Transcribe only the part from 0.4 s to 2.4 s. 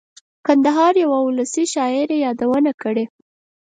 کندهار یوه اولسي شاعر یې